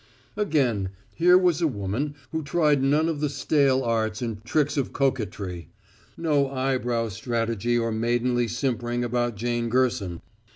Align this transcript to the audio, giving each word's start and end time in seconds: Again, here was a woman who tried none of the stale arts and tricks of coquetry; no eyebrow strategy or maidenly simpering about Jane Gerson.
Again, 0.35 0.89
here 1.13 1.37
was 1.37 1.61
a 1.61 1.67
woman 1.67 2.15
who 2.31 2.41
tried 2.41 2.81
none 2.81 3.07
of 3.07 3.19
the 3.19 3.29
stale 3.29 3.83
arts 3.83 4.19
and 4.19 4.43
tricks 4.43 4.75
of 4.75 4.93
coquetry; 4.93 5.69
no 6.17 6.49
eyebrow 6.49 7.09
strategy 7.09 7.77
or 7.77 7.91
maidenly 7.91 8.47
simpering 8.47 9.03
about 9.03 9.35
Jane 9.35 9.69
Gerson. 9.69 10.21